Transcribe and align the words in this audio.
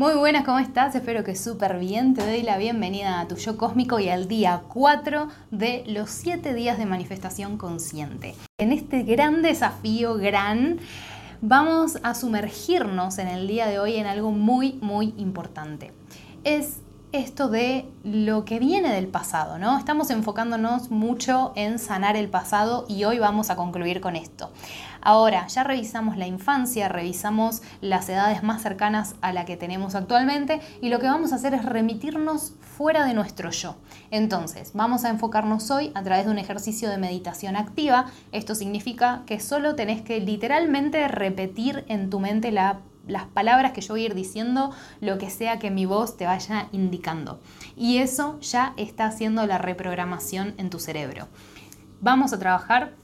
Muy 0.00 0.14
buenas, 0.14 0.46
¿cómo 0.46 0.58
estás? 0.58 0.94
Espero 0.94 1.24
que 1.24 1.36
súper 1.36 1.78
bien. 1.78 2.14
Te 2.14 2.24
doy 2.24 2.40
la 2.40 2.56
bienvenida 2.56 3.20
a 3.20 3.28
tu 3.28 3.36
yo 3.36 3.58
cósmico 3.58 4.00
y 4.00 4.08
al 4.08 4.28
día 4.28 4.62
4 4.66 5.28
de 5.50 5.84
los 5.88 6.08
7 6.08 6.54
días 6.54 6.78
de 6.78 6.86
manifestación 6.86 7.58
consciente. 7.58 8.34
En 8.56 8.72
este 8.72 9.02
gran 9.02 9.42
desafío, 9.42 10.14
gran, 10.14 10.78
vamos 11.42 11.98
a 12.02 12.14
sumergirnos 12.14 13.18
en 13.18 13.28
el 13.28 13.46
día 13.46 13.66
de 13.66 13.78
hoy 13.78 13.96
en 13.96 14.06
algo 14.06 14.30
muy, 14.30 14.78
muy 14.80 15.12
importante. 15.18 15.92
Es 16.44 16.80
esto 17.12 17.48
de 17.48 17.86
lo 18.04 18.44
que 18.44 18.60
viene 18.60 18.92
del 18.92 19.08
pasado, 19.08 19.58
¿no? 19.58 19.76
Estamos 19.76 20.10
enfocándonos 20.10 20.90
mucho 20.90 21.52
en 21.56 21.78
sanar 21.78 22.16
el 22.16 22.28
pasado 22.28 22.86
y 22.88 23.04
hoy 23.04 23.18
vamos 23.18 23.50
a 23.50 23.56
concluir 23.56 24.00
con 24.00 24.14
esto. 24.14 24.50
Ahora, 25.02 25.46
ya 25.48 25.64
revisamos 25.64 26.16
la 26.16 26.26
infancia, 26.26 26.88
revisamos 26.88 27.62
las 27.80 28.08
edades 28.08 28.42
más 28.42 28.62
cercanas 28.62 29.16
a 29.22 29.32
la 29.32 29.44
que 29.44 29.56
tenemos 29.56 29.94
actualmente 29.94 30.60
y 30.80 30.90
lo 30.90 30.98
que 31.00 31.06
vamos 31.06 31.32
a 31.32 31.36
hacer 31.36 31.54
es 31.54 31.64
remitirnos 31.64 32.52
fuera 32.60 33.04
de 33.06 33.14
nuestro 33.14 33.50
yo. 33.50 33.76
Entonces, 34.10 34.72
vamos 34.74 35.04
a 35.04 35.08
enfocarnos 35.08 35.70
hoy 35.70 35.90
a 35.94 36.02
través 36.02 36.26
de 36.26 36.30
un 36.30 36.38
ejercicio 36.38 36.90
de 36.90 36.98
meditación 36.98 37.56
activa. 37.56 38.06
Esto 38.30 38.54
significa 38.54 39.22
que 39.26 39.40
solo 39.40 39.74
tenés 39.74 40.02
que 40.02 40.20
literalmente 40.20 41.08
repetir 41.08 41.84
en 41.88 42.10
tu 42.10 42.20
mente 42.20 42.52
la 42.52 42.80
las 43.06 43.24
palabras 43.24 43.72
que 43.72 43.80
yo 43.80 43.94
voy 43.94 44.02
a 44.02 44.06
ir 44.06 44.14
diciendo, 44.14 44.70
lo 45.00 45.18
que 45.18 45.30
sea 45.30 45.58
que 45.58 45.70
mi 45.70 45.86
voz 45.86 46.16
te 46.16 46.26
vaya 46.26 46.68
indicando. 46.72 47.40
Y 47.76 47.98
eso 47.98 48.38
ya 48.40 48.74
está 48.76 49.06
haciendo 49.06 49.46
la 49.46 49.58
reprogramación 49.58 50.54
en 50.58 50.70
tu 50.70 50.78
cerebro. 50.78 51.28
Vamos 52.00 52.32
a 52.32 52.38
trabajar 52.38 52.94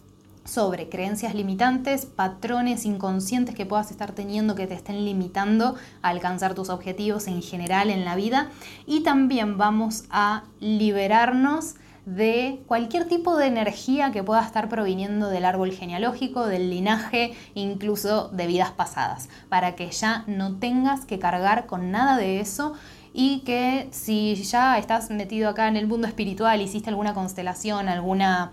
sobre 0.47 0.89
creencias 0.89 1.35
limitantes, 1.35 2.07
patrones 2.07 2.85
inconscientes 2.85 3.55
que 3.55 3.67
puedas 3.67 3.91
estar 3.91 4.13
teniendo 4.13 4.55
que 4.55 4.67
te 4.67 4.75
estén 4.75 5.05
limitando 5.05 5.75
a 6.03 6.09
alcanzar 6.09 6.55
tus 6.55 6.71
objetivos 6.71 7.27
en 7.27 7.43
general 7.43 7.91
en 7.91 8.05
la 8.05 8.17
vida 8.17 8.51
y 8.87 9.03
también 9.03 9.59
vamos 9.59 10.05
a 10.11 10.45
liberarnos 10.61 11.75
de 12.07 12.63
cualquier 12.67 13.07
tipo 13.09 13.37
de 13.37 13.47
energía 13.47 14.13
que 14.13 14.23
pueda 14.23 14.43
estar 14.43 14.69
proviniendo 14.69 15.29
del 15.29 15.45
árbol 15.45 15.73
genealógico, 15.73 16.47
del 16.47 16.71
linaje, 16.71 17.35
incluso 17.55 18.29
de 18.29 18.47
vidas 18.47 18.71
pasadas, 18.71 19.29
para 19.49 19.75
que 19.75 19.91
ya 19.91 20.25
no 20.29 20.57
tengas 20.57 21.05
que 21.05 21.19
cargar 21.19 21.67
con 21.67 21.91
nada 21.91 22.17
de 22.17 22.41
eso 22.41 22.75
y 23.13 23.41
que 23.41 23.89
si 23.91 24.37
ya 24.37 24.79
estás 24.79 25.11
metido 25.11 25.51
acá 25.51 25.67
en 25.69 25.77
el 25.77 25.89
mundo 25.89 26.07
espiritual, 26.07 26.61
hiciste 26.61 26.91
alguna 26.91 27.13
constelación, 27.13 27.89
alguna 27.89 28.53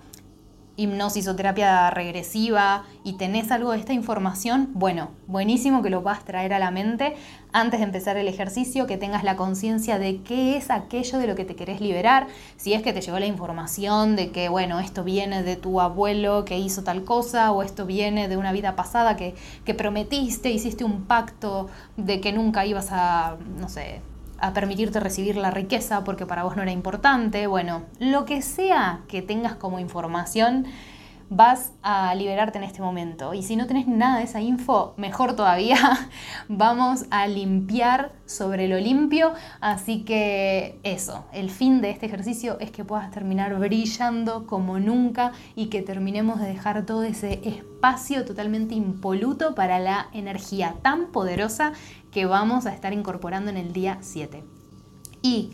hipnosis 0.76 1.28
o 1.28 1.36
terapia 1.36 1.90
regresiva 1.92 2.84
y 3.04 3.14
tenés 3.14 3.52
algo 3.52 3.72
de 3.72 3.80
esta 3.80 3.94
información, 3.94 4.70
bueno, 4.74 5.12
buenísimo 5.28 5.82
que 5.84 5.90
lo 5.90 6.02
puedas 6.02 6.26
traer 6.26 6.54
a 6.54 6.60
la 6.60 6.72
mente 6.72 7.16
antes 7.52 7.80
de 7.80 7.86
empezar 7.86 8.18
el 8.18 8.28
ejercicio, 8.28 8.88
que 8.88 8.98
tengas 8.98 9.24
la 9.24 9.36
conciencia 9.36 10.00
de 10.00 10.22
qué 10.22 10.58
es 10.58 10.72
aquello 10.72 11.20
de 11.20 11.28
lo 11.28 11.36
que 11.36 11.46
te 11.46 11.56
querés 11.56 11.82
liberar, 11.82 12.28
si 12.58 12.74
es 12.74 12.82
que 12.82 12.94
te 12.94 13.02
llegó 13.02 13.20
la 13.20 13.28
información 13.28 14.16
de 14.16 14.32
que, 14.32 14.50
bueno, 14.50 14.80
esto 14.80 15.04
viene 15.04 15.44
de 15.44 15.56
tu 15.56 15.80
abuelo 15.80 16.46
que 16.46 16.58
hizo 16.58 16.84
tal 16.84 17.04
cosa 17.04 17.52
o 17.52 17.62
esto 17.62 17.86
viene 17.86 18.28
de 18.28 18.38
una 18.38 18.52
vida 18.52 18.76
pasada 18.76 19.16
que, 19.16 19.36
que 19.66 19.76
prometiste, 19.76 20.50
hiciste 20.50 20.84
un 20.84 21.04
pacto 21.04 21.68
de 21.98 22.20
que 22.20 22.34
nunca 22.34 22.66
ibas 22.66 22.88
a, 22.92 23.38
no 23.60 23.70
sé, 23.70 24.02
a 24.44 24.52
permitirte 24.52 25.00
recibir 25.00 25.38
la 25.38 25.52
riqueza 25.52 26.04
porque 26.04 26.26
para 26.26 26.44
vos 26.44 26.58
no 26.58 26.64
era 26.64 26.72
importante. 26.74 27.48
Bueno, 27.48 27.84
lo 28.00 28.26
que 28.26 28.42
sea 28.42 29.00
que 29.08 29.22
tengas 29.22 29.56
como 29.56 29.80
información, 29.80 30.66
vas 31.36 31.72
a 31.82 32.14
liberarte 32.16 32.58
en 32.58 32.64
este 32.64 32.82
momento. 32.82 33.34
Y 33.34 33.44
si 33.44 33.56
no 33.56 33.66
tenés 33.66 33.88
nada 33.88 34.20
de 34.20 34.26
esa 34.26 34.42
info, 34.42 34.94
mejor 34.98 35.36
todavía, 35.36 35.78
vamos 36.48 37.06
a 37.10 37.28
limpiar 37.28 38.12
sobre 38.26 38.68
lo 38.68 38.80
limpio. 38.80 39.34
Así 39.60 40.04
que 40.04 40.80
eso, 40.84 41.26
el 41.34 41.50
fin 41.50 41.82
de 41.82 41.90
este 41.90 42.06
ejercicio 42.06 42.60
es 42.60 42.72
que 42.72 42.86
puedas 42.86 43.10
terminar 43.12 43.58
brillando 43.60 44.46
como 44.46 44.80
nunca 44.80 45.32
y 45.56 45.68
que 45.68 45.82
terminemos 45.82 46.40
de 46.40 46.48
dejar 46.48 46.86
todo 46.86 47.04
ese 47.04 47.42
espacio 47.44 48.26
totalmente 48.26 48.76
impoluto 48.76 49.56
para 49.56 49.80
la 49.80 50.08
energía 50.14 50.76
tan 50.82 51.08
poderosa 51.08 51.74
que 52.12 52.26
vamos 52.26 52.66
a 52.66 52.74
estar 52.74 52.94
incorporando 52.94 53.50
en 53.50 53.58
el 53.58 53.74
día 53.74 53.98
7. 54.02 54.44
Y 55.24 55.54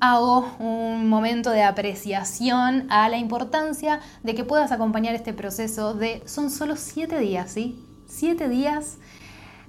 hago 0.00 0.46
un 0.58 1.08
momento 1.08 1.50
de 1.50 1.62
apreciación 1.62 2.86
a 2.90 3.08
la 3.08 3.18
importancia 3.18 4.00
de 4.22 4.34
que 4.34 4.44
puedas 4.44 4.72
acompañar 4.72 5.14
este 5.14 5.32
proceso 5.32 5.94
de, 5.94 6.22
son 6.26 6.50
solo 6.50 6.76
7 6.76 7.18
días, 7.18 7.50
¿sí? 7.52 7.82
7 8.06 8.48
días 8.48 8.98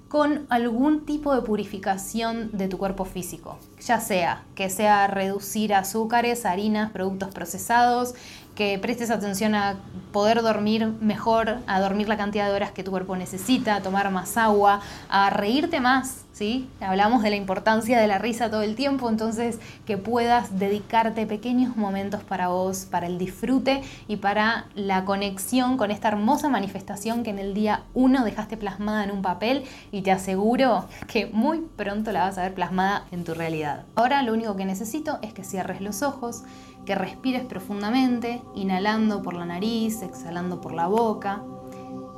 con 0.10 0.46
algún 0.50 1.06
tipo 1.06 1.36
de 1.36 1.42
purificación 1.42 2.50
de 2.54 2.68
tu 2.68 2.78
cuerpo 2.78 3.04
físico, 3.04 3.58
ya 3.82 4.00
sea 4.00 4.44
que 4.56 4.70
sea 4.70 5.08
reducir 5.08 5.74
azúcares, 5.74 6.46
harinas, 6.46 6.92
productos 6.92 7.34
procesados, 7.34 8.16
que 8.58 8.80
prestes 8.80 9.12
atención 9.12 9.54
a 9.54 9.76
poder 10.12 10.42
dormir 10.42 10.88
mejor, 11.00 11.60
a 11.68 11.80
dormir 11.80 12.10
la 12.10 12.18
cantidad 12.18 12.48
de 12.48 12.56
horas 12.56 12.72
que 12.72 12.84
tu 12.84 12.90
cuerpo 12.90 13.16
necesita, 13.16 13.76
a 13.76 13.82
tomar 13.84 14.10
más 14.10 14.36
agua, 14.36 14.82
a 15.10 15.30
reírte 15.30 15.80
más, 15.80 16.26
¿sí? 16.34 16.68
Hablamos 16.82 17.22
de 17.22 17.30
la 17.30 17.36
importancia 17.36 18.00
de 18.00 18.08
la 18.08 18.18
risa 18.18 18.50
todo 18.50 18.64
el 18.64 18.74
tiempo, 18.76 19.10
entonces 19.10 19.60
que 19.86 20.00
puedas 20.00 20.58
dedicarte 20.58 21.28
pequeños 21.28 21.78
momentos 21.78 22.24
para 22.24 22.48
vos, 22.48 22.88
para 22.90 23.06
el 23.06 23.20
disfrute 23.20 23.84
y 24.08 24.16
para 24.16 24.66
la 24.74 25.06
conexión 25.06 25.78
con 25.78 25.92
esta 25.92 26.08
hermosa 26.08 26.50
manifestación 26.50 27.22
que 27.22 27.30
en 27.30 27.38
el 27.38 27.54
día 27.54 27.84
1 27.94 28.24
dejaste 28.24 28.58
plasmada 28.58 29.04
en 29.04 29.12
un 29.12 29.22
papel 29.22 29.66
y 29.92 30.02
te 30.02 30.12
aseguro 30.12 30.88
que 31.06 31.28
muy 31.28 31.60
pronto 31.60 32.12
la 32.12 32.24
vas 32.24 32.40
a 32.40 32.42
ver 32.42 32.56
plasmada 32.56 33.06
en 33.12 33.24
tu 33.24 33.36
realidad. 33.36 33.84
Ahora 33.94 34.24
lo 34.24 34.34
único 34.34 34.56
que 34.56 34.66
necesito 34.66 35.20
es 35.22 35.32
que 35.32 35.44
cierres 35.44 35.80
los 35.80 36.02
ojos, 36.02 36.42
que 36.88 36.96
respires 36.96 37.44
profundamente, 37.44 38.42
inhalando 38.56 39.22
por 39.22 39.34
la 39.34 39.46
nariz, 39.46 40.02
exhalando 40.02 40.62
por 40.62 40.74
la 40.74 40.88
boca, 40.88 41.44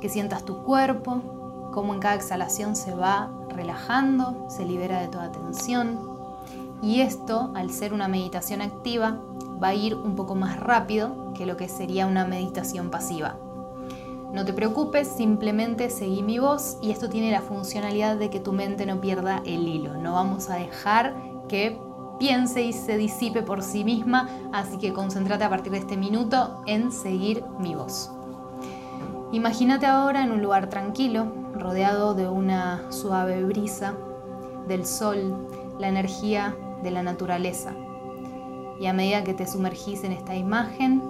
que 0.00 0.08
sientas 0.08 0.44
tu 0.44 0.62
cuerpo, 0.62 1.22
cómo 1.72 1.94
en 1.94 2.00
cada 2.00 2.14
exhalación 2.14 2.76
se 2.76 2.94
va 2.94 3.30
relajando, 3.48 4.46
se 4.48 4.64
libera 4.64 5.00
de 5.00 5.08
toda 5.08 5.32
tensión. 5.32 5.98
Y 6.82 7.00
esto, 7.00 7.52
al 7.54 7.70
ser 7.70 7.92
una 7.92 8.08
meditación 8.08 8.62
activa, 8.62 9.20
va 9.62 9.68
a 9.68 9.74
ir 9.74 9.94
un 9.94 10.16
poco 10.16 10.34
más 10.34 10.58
rápido 10.58 11.32
que 11.34 11.46
lo 11.46 11.56
que 11.56 11.68
sería 11.68 12.06
una 12.06 12.24
meditación 12.24 12.90
pasiva. 12.90 13.36
No 14.32 14.44
te 14.44 14.52
preocupes, 14.52 15.08
simplemente 15.08 15.90
seguí 15.90 16.22
mi 16.22 16.38
voz 16.38 16.78
y 16.80 16.92
esto 16.92 17.08
tiene 17.08 17.32
la 17.32 17.42
funcionalidad 17.42 18.16
de 18.16 18.30
que 18.30 18.38
tu 18.38 18.52
mente 18.52 18.86
no 18.86 19.00
pierda 19.00 19.42
el 19.44 19.66
hilo. 19.66 19.94
No 19.94 20.12
vamos 20.12 20.48
a 20.50 20.54
dejar 20.54 21.16
que 21.48 21.78
piense 22.20 22.62
y 22.62 22.74
se 22.74 22.98
disipe 22.98 23.42
por 23.42 23.62
sí 23.62 23.82
misma, 23.82 24.28
así 24.52 24.76
que 24.76 24.92
concéntrate 24.92 25.42
a 25.42 25.48
partir 25.48 25.72
de 25.72 25.78
este 25.78 25.96
minuto 25.96 26.62
en 26.66 26.92
seguir 26.92 27.42
mi 27.58 27.74
voz. 27.74 28.12
Imagínate 29.32 29.86
ahora 29.86 30.22
en 30.22 30.30
un 30.30 30.42
lugar 30.42 30.68
tranquilo, 30.68 31.32
rodeado 31.54 32.14
de 32.14 32.28
una 32.28 32.92
suave 32.92 33.42
brisa, 33.42 33.94
del 34.68 34.84
sol, 34.84 35.48
la 35.78 35.88
energía 35.88 36.54
de 36.82 36.90
la 36.90 37.02
naturaleza. 37.02 37.72
Y 38.78 38.86
a 38.86 38.92
medida 38.92 39.24
que 39.24 39.34
te 39.34 39.46
sumergís 39.46 40.04
en 40.04 40.12
esta 40.12 40.36
imagen, 40.36 41.02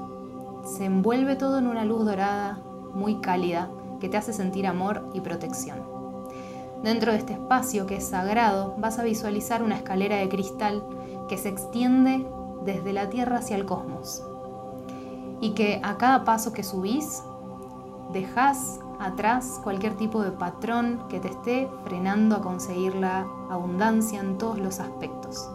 se 0.65 0.85
envuelve 0.85 1.35
todo 1.35 1.59
en 1.59 1.67
una 1.67 1.85
luz 1.85 2.05
dorada 2.05 2.61
muy 2.95 3.17
cálida 3.21 3.69
que 4.01 4.09
te 4.09 4.17
hace 4.17 4.33
sentir 4.33 4.67
amor 4.67 5.11
y 5.13 5.21
protección. 5.21 6.00
Dentro 6.83 7.13
de 7.13 7.19
este 7.19 7.35
espacio 7.35 7.87
que 7.87 7.97
es 7.97 8.09
sagrado 8.09 8.75
vas 8.79 8.99
a 8.99 9.05
visualizar 9.05 9.63
una 9.63 9.77
escalera 9.77 10.17
de 10.17 10.29
cristal 10.29 10.83
que 11.29 11.37
se 11.37 11.51
extiende 11.51 12.27
desde 12.65 12.93
la 12.93 13.11
Tierra 13.11 13.39
hacia 13.39 13.57
el 13.57 13.67
cosmos 13.67 14.23
y 15.41 15.51
que 15.51 15.81
a 15.83 15.97
cada 15.97 16.25
paso 16.25 16.53
que 16.53 16.63
subís 16.63 17.23
dejas 18.13 18.81
atrás 18.99 19.61
cualquier 19.63 19.97
tipo 19.97 20.23
de 20.23 20.31
patrón 20.31 21.03
que 21.09 21.21
te 21.21 21.29
esté 21.29 21.69
frenando 21.85 22.37
a 22.37 22.43
conseguir 22.43 22.95
la 22.95 23.27
abundancia 23.51 24.21
en 24.21 24.37
todos 24.39 24.59
los 24.59 24.81
aspectos. 24.81 25.49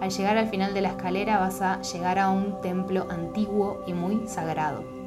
Al 0.00 0.10
llegar 0.10 0.38
al 0.38 0.48
final 0.48 0.72
de 0.72 0.80
la 0.80 0.88
escalera 0.90 1.38
vas 1.38 1.60
a 1.60 1.80
llegar 1.82 2.18
a 2.18 2.30
un 2.30 2.60
templo 2.62 3.06
antiguo 3.10 3.82
y 3.86 3.92
muy 3.92 4.26
sagrado. 4.26 4.99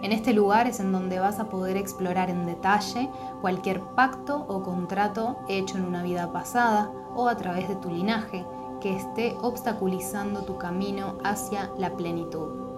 En 0.00 0.12
este 0.12 0.32
lugar 0.32 0.68
es 0.68 0.78
en 0.78 0.92
donde 0.92 1.18
vas 1.18 1.40
a 1.40 1.48
poder 1.48 1.76
explorar 1.76 2.30
en 2.30 2.46
detalle 2.46 3.10
cualquier 3.40 3.80
pacto 3.80 4.44
o 4.46 4.62
contrato 4.62 5.38
hecho 5.48 5.76
en 5.76 5.84
una 5.84 6.04
vida 6.04 6.32
pasada 6.32 6.92
o 7.16 7.26
a 7.28 7.36
través 7.36 7.68
de 7.68 7.74
tu 7.76 7.90
linaje 7.90 8.46
que 8.80 8.94
esté 8.94 9.36
obstaculizando 9.42 10.42
tu 10.42 10.56
camino 10.56 11.18
hacia 11.24 11.72
la 11.76 11.96
plenitud. 11.96 12.68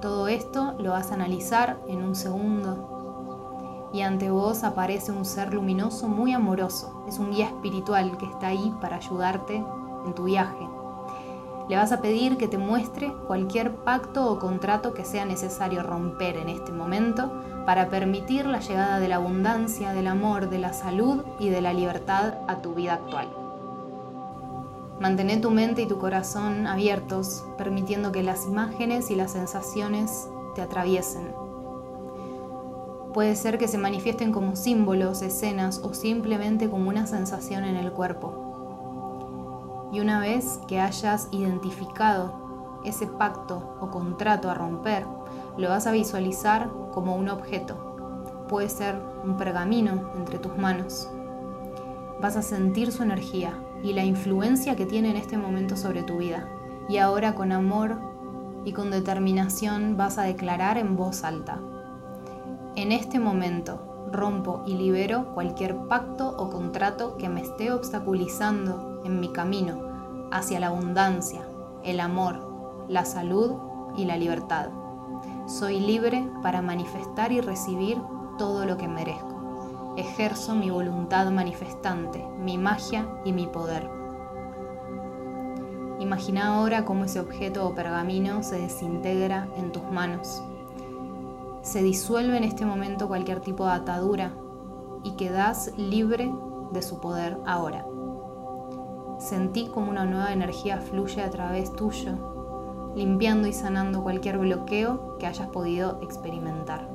Todo 0.00 0.26
esto 0.26 0.74
lo 0.80 0.90
vas 0.90 1.12
a 1.12 1.14
analizar 1.14 1.78
en 1.86 2.02
un 2.02 2.16
segundo 2.16 3.90
y 3.92 4.00
ante 4.00 4.30
vos 4.30 4.64
aparece 4.64 5.12
un 5.12 5.24
ser 5.24 5.54
luminoso 5.54 6.08
muy 6.08 6.32
amoroso. 6.32 7.04
Es 7.06 7.20
un 7.20 7.30
guía 7.30 7.46
espiritual 7.46 8.16
que 8.18 8.26
está 8.26 8.48
ahí 8.48 8.74
para 8.80 8.96
ayudarte 8.96 9.64
en 10.04 10.14
tu 10.14 10.24
viaje. 10.24 10.81
Le 11.68 11.76
vas 11.76 11.92
a 11.92 12.00
pedir 12.00 12.36
que 12.36 12.48
te 12.48 12.58
muestre 12.58 13.12
cualquier 13.26 13.74
pacto 13.76 14.30
o 14.30 14.38
contrato 14.38 14.92
que 14.94 15.04
sea 15.04 15.24
necesario 15.24 15.82
romper 15.82 16.36
en 16.36 16.48
este 16.48 16.72
momento 16.72 17.32
para 17.64 17.88
permitir 17.88 18.46
la 18.46 18.60
llegada 18.60 18.98
de 18.98 19.08
la 19.08 19.16
abundancia, 19.16 19.92
del 19.92 20.08
amor, 20.08 20.50
de 20.50 20.58
la 20.58 20.72
salud 20.72 21.24
y 21.38 21.48
de 21.48 21.60
la 21.60 21.72
libertad 21.72 22.34
a 22.48 22.60
tu 22.62 22.74
vida 22.74 22.94
actual. 22.94 23.28
Mantén 25.00 25.40
tu 25.40 25.50
mente 25.50 25.82
y 25.82 25.86
tu 25.86 25.98
corazón 25.98 26.66
abiertos, 26.66 27.44
permitiendo 27.58 28.12
que 28.12 28.22
las 28.22 28.46
imágenes 28.46 29.10
y 29.10 29.16
las 29.16 29.32
sensaciones 29.32 30.28
te 30.54 30.62
atraviesen. 30.62 31.34
Puede 33.12 33.36
ser 33.36 33.58
que 33.58 33.68
se 33.68 33.78
manifiesten 33.78 34.32
como 34.32 34.56
símbolos, 34.56 35.22
escenas 35.22 35.80
o 35.82 35.92
simplemente 35.92 36.70
como 36.70 36.88
una 36.88 37.06
sensación 37.06 37.64
en 37.64 37.76
el 37.76 37.92
cuerpo. 37.92 38.41
Y 39.92 40.00
una 40.00 40.18
vez 40.18 40.58
que 40.66 40.80
hayas 40.80 41.28
identificado 41.30 42.80
ese 42.84 43.06
pacto 43.06 43.76
o 43.80 43.90
contrato 43.90 44.50
a 44.50 44.54
romper, 44.54 45.06
lo 45.56 45.68
vas 45.68 45.86
a 45.86 45.92
visualizar 45.92 46.70
como 46.92 47.14
un 47.14 47.28
objeto. 47.28 48.46
Puede 48.48 48.68
ser 48.68 48.98
un 49.24 49.36
pergamino 49.36 50.10
entre 50.16 50.38
tus 50.38 50.56
manos. 50.56 51.08
Vas 52.20 52.36
a 52.36 52.42
sentir 52.42 52.90
su 52.90 53.02
energía, 53.02 53.54
y 53.82 53.92
la 53.92 54.04
influencia 54.04 54.76
que 54.76 54.86
tiene 54.86 55.10
en 55.10 55.16
este 55.16 55.36
momento 55.36 55.76
sobre 55.76 56.02
tu 56.02 56.18
vida. 56.18 56.48
Y 56.88 56.98
ahora 56.98 57.34
con 57.34 57.52
amor 57.52 57.98
y 58.64 58.72
con 58.72 58.90
determinación 58.90 59.96
vas 59.96 60.18
a 60.18 60.22
declarar 60.22 60.78
en 60.78 60.96
voz 60.96 61.24
alta. 61.24 61.60
En 62.76 62.92
este 62.92 63.18
momento 63.18 64.08
rompo 64.10 64.62
y 64.66 64.74
libero 64.74 65.32
cualquier 65.34 65.76
pacto 65.88 66.34
o 66.36 66.50
contrato 66.50 67.16
que 67.16 67.28
me 67.28 67.40
esté 67.40 67.72
obstaculizando 67.72 68.91
en 69.04 69.20
mi 69.20 69.32
camino 69.32 70.28
hacia 70.30 70.60
la 70.60 70.68
abundancia, 70.68 71.42
el 71.84 72.00
amor, 72.00 72.86
la 72.88 73.04
salud 73.04 73.54
y 73.96 74.04
la 74.04 74.16
libertad. 74.16 74.68
Soy 75.46 75.80
libre 75.80 76.28
para 76.42 76.62
manifestar 76.62 77.32
y 77.32 77.40
recibir 77.40 77.98
todo 78.38 78.64
lo 78.64 78.76
que 78.76 78.88
merezco 78.88 79.32
ejerzo 79.96 80.54
mi 80.54 80.70
voluntad 80.70 81.30
manifestante, 81.30 82.24
mi 82.38 82.56
magia 82.58 83.06
y 83.24 83.32
mi 83.32 83.46
poder. 83.46 83.88
Imagina 86.00 86.56
ahora 86.56 86.84
cómo 86.84 87.04
ese 87.04 87.20
objeto 87.20 87.66
o 87.66 87.74
pergamino 87.74 88.42
se 88.42 88.56
desintegra 88.56 89.48
en 89.56 89.70
tus 89.70 89.84
manos. 89.84 90.42
Se 91.62 91.82
disuelve 91.82 92.36
en 92.36 92.44
este 92.44 92.66
momento 92.66 93.06
cualquier 93.06 93.40
tipo 93.40 93.66
de 93.66 93.72
atadura 93.72 94.32
y 95.04 95.12
quedas 95.12 95.72
libre 95.76 96.32
de 96.72 96.82
su 96.82 97.00
poder 97.00 97.38
ahora. 97.46 97.86
Sentí 99.22 99.68
como 99.68 99.88
una 99.88 100.04
nueva 100.04 100.32
energía 100.32 100.78
fluye 100.78 101.22
a 101.22 101.30
través 101.30 101.72
tuyo, 101.72 102.92
limpiando 102.96 103.46
y 103.46 103.52
sanando 103.52 104.02
cualquier 104.02 104.38
bloqueo 104.38 105.16
que 105.18 105.28
hayas 105.28 105.46
podido 105.46 106.00
experimentar. 106.02 106.88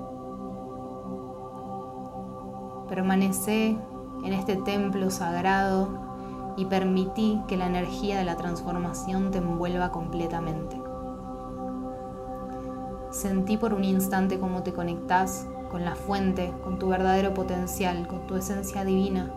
Permanecé 2.90 3.78
en 4.26 4.34
este 4.34 4.58
templo 4.58 5.10
sagrado 5.10 5.88
y 6.58 6.66
permití 6.66 7.42
que 7.48 7.56
la 7.56 7.68
energía 7.68 8.18
de 8.18 8.26
la 8.26 8.36
transformación 8.36 9.32
te 9.32 9.38
envuelva 9.38 9.94
completamente. 9.94 10.82
Sentí 13.10 13.56
por 13.56 13.74
un 13.74 13.86
instante 13.86 14.38
cómo 14.38 14.64
te 14.64 14.74
conectás 14.74 15.48
con 15.72 15.86
la 15.86 15.96
fuente, 15.96 16.54
con 16.62 16.78
tu 16.78 16.90
verdadero 16.90 17.34
potencial, 17.34 18.06
con 18.06 18.28
tu 18.28 18.36
esencia 18.36 18.84
divina 18.84 19.32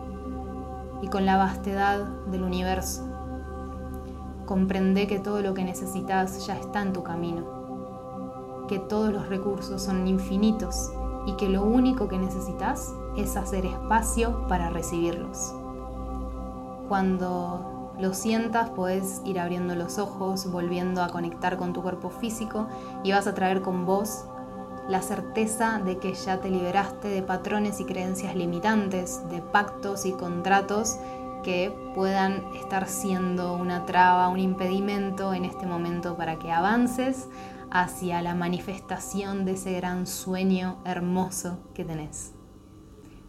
y 1.01 1.07
con 1.07 1.25
la 1.25 1.37
vastedad 1.37 2.05
del 2.27 2.43
universo. 2.43 3.07
Comprendé 4.45 5.07
que 5.07 5.19
todo 5.19 5.41
lo 5.41 5.53
que 5.53 5.63
necesitas 5.63 6.45
ya 6.45 6.57
está 6.57 6.81
en 6.81 6.93
tu 6.93 7.03
camino, 7.03 8.65
que 8.67 8.79
todos 8.79 9.11
los 9.11 9.27
recursos 9.29 9.81
son 9.81 10.07
infinitos 10.07 10.91
y 11.25 11.33
que 11.33 11.49
lo 11.49 11.63
único 11.63 12.07
que 12.07 12.17
necesitas 12.17 12.93
es 13.17 13.35
hacer 13.37 13.65
espacio 13.65 14.47
para 14.47 14.69
recibirlos. 14.69 15.53
Cuando 16.87 17.93
lo 17.99 18.13
sientas, 18.13 18.69
puedes 18.71 19.21
ir 19.25 19.39
abriendo 19.39 19.75
los 19.75 19.99
ojos, 19.99 20.51
volviendo 20.51 21.03
a 21.03 21.09
conectar 21.09 21.57
con 21.57 21.71
tu 21.71 21.81
cuerpo 21.81 22.09
físico 22.09 22.67
y 23.03 23.11
vas 23.11 23.27
a 23.27 23.35
traer 23.35 23.61
con 23.61 23.85
vos 23.85 24.25
la 24.91 25.01
certeza 25.01 25.79
de 25.79 25.97
que 25.97 26.13
ya 26.13 26.41
te 26.41 26.49
liberaste 26.49 27.07
de 27.07 27.23
patrones 27.23 27.79
y 27.79 27.85
creencias 27.85 28.35
limitantes, 28.35 29.21
de 29.29 29.41
pactos 29.41 30.05
y 30.05 30.11
contratos 30.11 30.97
que 31.43 31.73
puedan 31.95 32.43
estar 32.55 32.87
siendo 32.87 33.53
una 33.55 33.85
traba, 33.85 34.27
un 34.27 34.39
impedimento 34.39 35.33
en 35.33 35.45
este 35.45 35.65
momento 35.65 36.17
para 36.17 36.37
que 36.37 36.51
avances 36.51 37.29
hacia 37.71 38.21
la 38.21 38.35
manifestación 38.35 39.45
de 39.45 39.53
ese 39.53 39.71
gran 39.73 40.05
sueño 40.05 40.77
hermoso 40.83 41.57
que 41.73 41.85
tenés. 41.85 42.33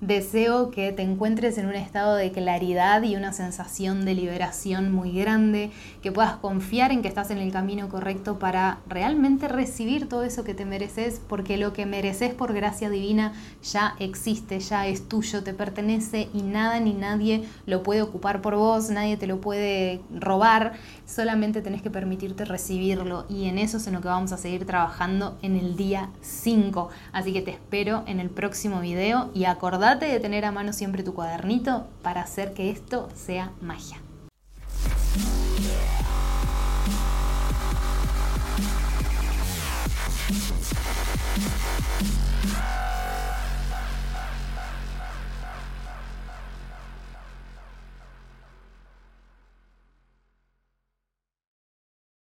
Deseo 0.03 0.73
que 0.73 0.91
te 0.91 1.03
encuentres 1.03 1.59
en 1.59 1.67
un 1.67 1.77
estado 1.77 2.17
de 2.17 2.33
claridad 2.33 3.05
y 3.05 3.15
una 3.15 3.33
sensación 3.33 4.05
de 4.05 4.17
liberación 4.17 4.93
muy 4.93 5.13
grande, 5.13 5.71
que 6.03 6.11
puedas 6.11 6.35
confiar 6.39 6.91
en 6.91 7.03
que 7.03 7.09
estás 7.09 7.31
en 7.31 7.39
el 7.39 7.53
camino 7.53 7.89
correcto 7.89 8.41
para 8.41 8.81
realmente 8.89 9.47
recibir 9.47 10.09
todo 10.09 10.25
eso 10.25 10.43
que 10.43 10.55
te 10.55 10.65
mereces, 10.65 11.21
porque 11.29 11.57
lo 11.57 11.73
que 11.73 11.87
mereces 11.87 12.35
por 12.35 12.53
gracia 12.53 12.91
divina 12.91 13.33
ya 13.63 13.95
existe, 14.01 14.59
ya 14.59 14.89
es 14.89 15.09
tuyo, 15.09 15.45
te 15.45 15.55
pertenece 15.55 16.29
y 16.35 16.43
nada 16.43 16.81
ni 16.81 16.95
nadie 16.95 17.45
lo 17.67 17.85
puede 17.85 18.03
ocupar 18.03 18.43
por 18.43 18.57
vos, 18.57 18.91
nadie 18.91 19.17
te 19.17 19.29
lo 19.29 19.41
puede 19.41 20.01
robar, 20.13 20.73
solamente 21.07 21.63
tenés 21.63 21.81
que 21.81 21.91
permitirte 21.91 22.45
recibirlo 22.45 23.25
y 23.29 23.45
en 23.45 23.57
eso 23.57 23.77
es 23.77 23.87
en 23.87 23.95
lo 23.95 24.01
que 24.01 24.09
vamos 24.09 24.33
a 24.33 24.37
seguir 24.37 24.67
trabajando 24.67 25.39
en 25.43 25.55
el 25.55 25.77
día 25.77 26.11
5. 26.23 26.89
Así 27.13 27.33
que 27.33 27.43
te 27.43 27.53
espero 27.53 28.03
en 28.09 28.19
el 28.19 28.31
próximo 28.31 28.81
video 28.81 29.31
y 29.33 29.45
acordate 29.93 30.11
de 30.11 30.21
tener 30.21 30.47
a 30.47 30.53
mano 30.53 30.73
siempre 30.73 31.03
tu 31.03 31.13
cuadernito 31.13 31.87
para 32.03 32.23
hacer 32.23 32.55
que 32.55 32.71
esto 32.71 33.11
sea 33.15 33.53
magia. 33.61 33.99